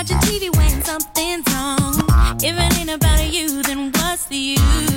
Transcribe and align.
Watching 0.00 0.16
TV 0.18 0.56
when 0.56 0.82
something's 0.82 1.46
wrong. 1.52 2.38
If 2.42 2.56
it 2.56 2.78
ain't 2.78 2.88
about 2.88 3.30
you, 3.30 3.62
then 3.62 3.92
what's 3.92 4.24
the 4.26 4.36
use? 4.36 4.89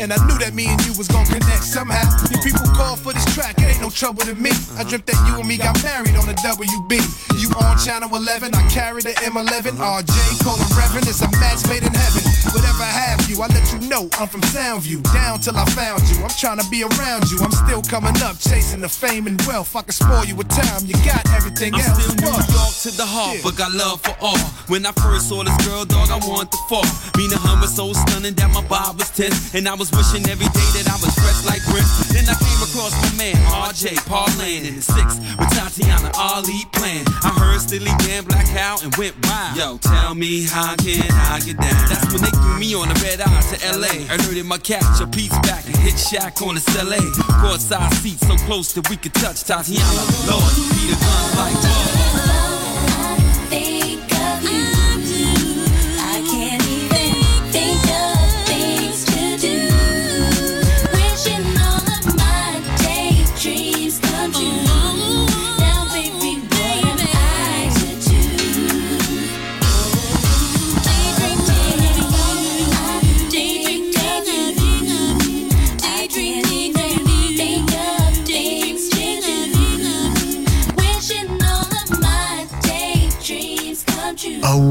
And 0.00 0.14
I 0.14 0.26
knew 0.26 0.38
that 0.38 0.54
me 0.54 0.64
and 0.64 0.80
you 0.86 0.94
was 0.96 1.08
gonna 1.08 1.28
connect 1.28 1.62
somehow. 1.62 2.08
You 2.32 2.40
people 2.40 2.64
call 2.72 2.96
for 2.96 3.12
this 3.12 3.24
track, 3.34 3.58
it 3.58 3.76
ain't 3.76 3.82
no 3.82 3.90
trouble 3.90 4.22
to 4.24 4.34
me. 4.34 4.50
I 4.78 4.82
dreamt 4.82 5.04
that 5.04 5.28
you 5.28 5.38
and 5.38 5.46
me 5.46 5.58
got 5.58 5.76
married 5.84 6.16
on 6.16 6.24
the 6.24 6.32
WB. 6.40 7.29
On 7.58 7.76
channel 7.78 8.10
11, 8.14 8.54
I 8.54 8.62
carry 8.68 9.02
the 9.02 9.14
M11. 9.26 9.78
RJ, 9.78 10.14
call 10.44 10.56
him 10.56 10.70
Reverend, 10.76 11.08
it's 11.08 11.22
a 11.22 11.30
match 11.42 11.66
made 11.68 11.82
in 11.82 11.92
heaven. 11.92 12.22
Whatever 12.54 12.82
I 12.82 12.92
have 12.92 13.28
you, 13.28 13.42
I 13.42 13.46
let 13.48 13.64
you 13.72 13.80
know 13.88 14.08
I'm 14.18 14.28
from 14.28 14.40
Soundview. 14.52 15.02
Down 15.12 15.40
till 15.40 15.56
I 15.56 15.64
found 15.74 16.02
you, 16.08 16.22
I'm 16.22 16.30
trying 16.38 16.58
to 16.58 16.68
be 16.70 16.82
around 16.82 17.30
you. 17.30 17.38
I'm 17.40 17.52
still 17.52 17.82
coming 17.82 18.16
up, 18.22 18.38
chasing 18.38 18.80
the 18.80 18.88
fame 18.88 19.26
and 19.26 19.40
wealth. 19.42 19.74
I 19.74 19.82
can 19.82 19.92
spoil 19.92 20.24
you 20.24 20.36
with 20.36 20.48
time, 20.48 20.86
you 20.86 20.94
got 21.04 21.26
everything 21.34 21.74
I'm 21.74 21.80
else. 21.80 22.02
Still 22.02 22.16
New 22.16 22.54
York 22.54 22.74
to 22.84 22.90
the 22.96 23.06
heart, 23.06 23.36
yeah. 23.36 23.42
but 23.44 23.56
got 23.56 23.72
love 23.72 24.00
for 24.00 24.14
all. 24.20 24.38
When 24.68 24.86
I 24.86 24.92
first 24.92 25.28
saw 25.28 25.42
this 25.42 25.56
girl, 25.66 25.84
dog, 25.84 26.10
I 26.10 26.18
want 26.26 26.52
to 26.52 26.58
fall. 26.68 26.86
Mean 27.16 27.30
her 27.32 27.56
was 27.60 27.74
so 27.74 27.92
stunning 27.92 28.34
that 28.34 28.50
my 28.54 28.62
bob 28.68 28.98
was 28.98 29.10
tense. 29.10 29.54
And 29.54 29.68
I 29.68 29.74
was 29.74 29.90
wishing 29.90 30.24
every 30.28 30.46
day 30.46 30.68
that 30.78 30.86
I 30.88 30.96
was 31.02 31.12
fresh 31.18 31.44
like 31.44 31.62
Prince. 31.66 32.12
Then 32.12 32.24
I 32.28 32.36
came 32.38 32.60
across 32.62 32.94
my 33.02 33.12
man, 33.18 33.36
RJ, 33.50 33.98
Parlane 34.06 34.64
in 34.66 34.76
the 34.76 34.82
six 34.82 35.18
with 35.38 35.50
Tatyana 35.56 36.10
Ali 36.14 36.64
playing. 36.72 37.04
I 37.22 37.39
heard 37.40 37.60
Steely 37.60 37.90
Dan, 38.04 38.24
Black 38.24 38.46
Cow, 38.46 38.76
and 38.82 38.94
went 38.96 39.16
wild. 39.24 39.56
Yo, 39.56 39.78
tell 39.78 40.14
me 40.14 40.44
how 40.44 40.76
can 40.76 41.00
I 41.32 41.40
get 41.40 41.56
down? 41.56 41.88
That's 41.88 42.12
when 42.12 42.22
they 42.22 42.30
threw 42.30 42.58
me 42.60 42.74
on 42.74 42.88
the 42.88 42.98
red 43.00 43.20
eye 43.20 43.42
to 43.52 43.56
LA. 43.80 43.94
Alerted 44.14 44.46
my 44.46 44.58
catch 44.58 45.00
a 45.00 45.06
piece 45.06 45.36
back 45.40 45.64
and 45.66 45.76
hit 45.76 45.94
Shaq 45.94 46.44
on 46.46 46.54
the 46.54 46.62
LA. 46.84 47.00
Courtside 47.40 47.92
seats 47.94 48.26
so 48.26 48.36
close 48.44 48.72
that 48.74 48.88
we 48.90 48.96
could 48.96 49.14
touch 49.14 49.44
Tatyana. 49.48 50.04
Lord, 50.28 50.52
Peter 50.76 50.98
Gunn 51.00 51.36
like, 51.40 51.56
whoa. 51.64 52.49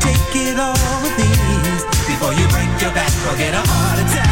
Take 0.00 0.34
it 0.34 0.58
all 0.58 1.02
with 1.02 1.18
ease 1.18 1.84
before 2.06 2.32
you 2.32 2.46
break 2.48 2.70
your 2.80 2.92
back 2.92 3.12
or 3.30 3.36
get 3.36 3.54
a 3.54 3.62
heart 3.68 3.98
attack. 4.00 4.31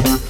Mm-hmm. 0.00 0.29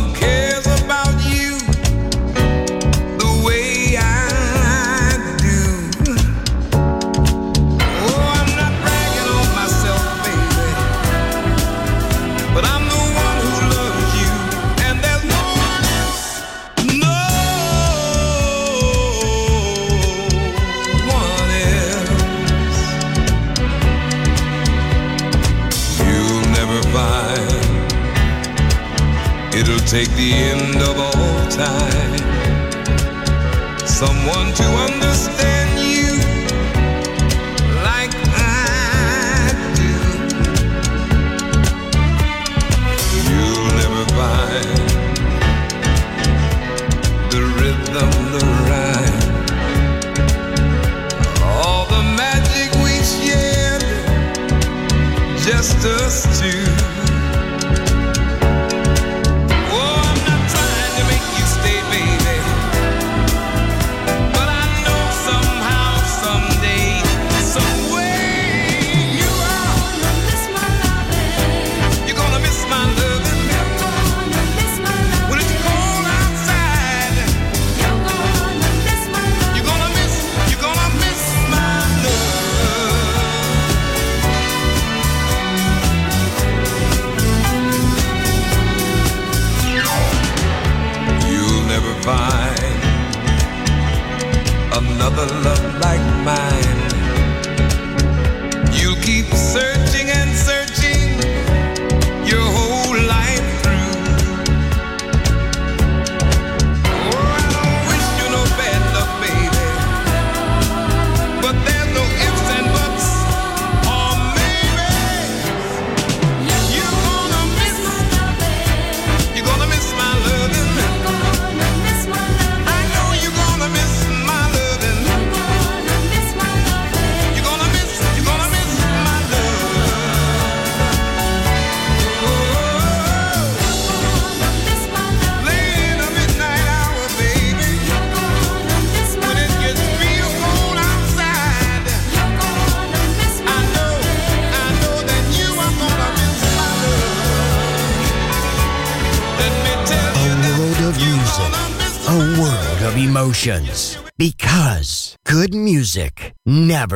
time. 31.65 31.90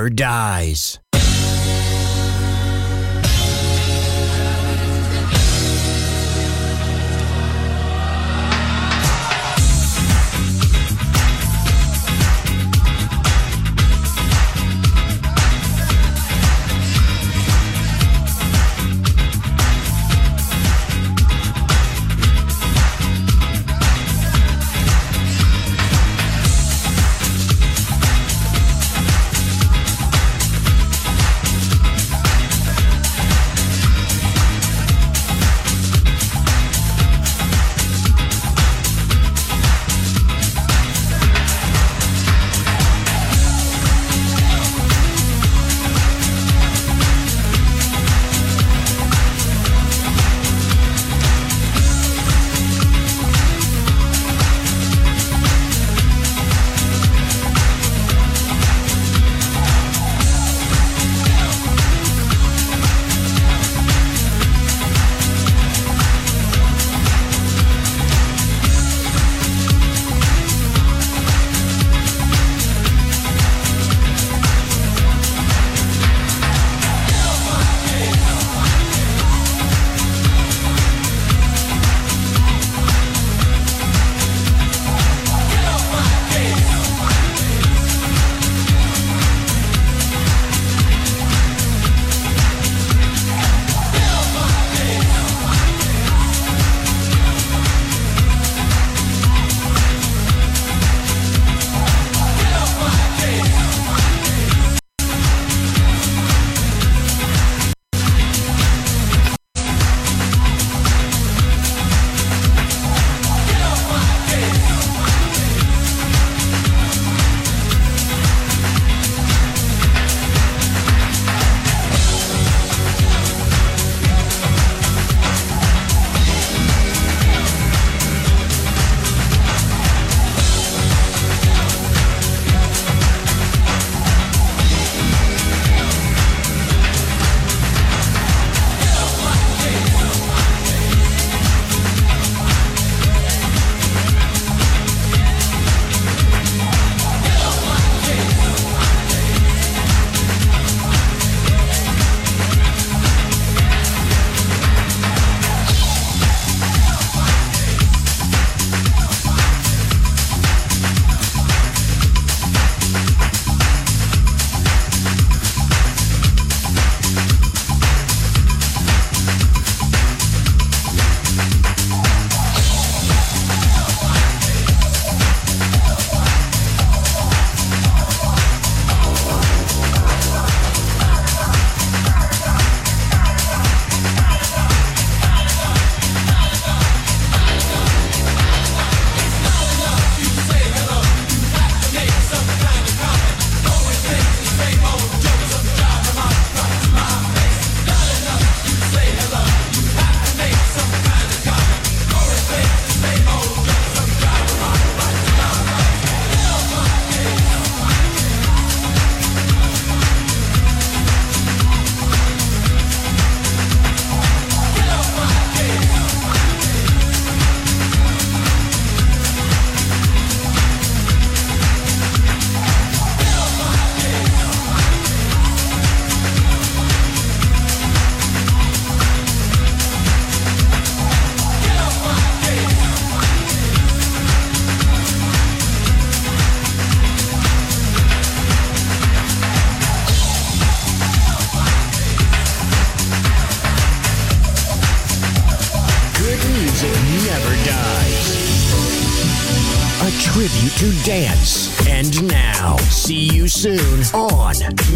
Dies. 0.09 0.99